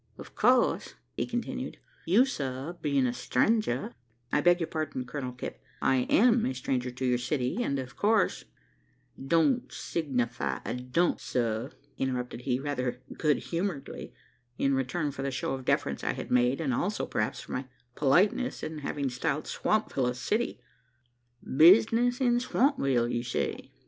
[0.17, 3.93] "Of course," continued he, "you, sir, bein' a strenger"
[4.33, 7.95] "I beg your pardon, Colonel Kipp: I am a stranger to your city, and of
[7.95, 8.45] course"
[9.31, 14.11] "Don't signify a dump, sir," interrupted he, rather good humouredly,
[14.57, 17.65] in return for the show of deference I had made, as also, perhaps for my
[17.93, 20.59] politeness in having styled Swampville a city.
[21.45, 23.69] "Business in Swampville, you say?"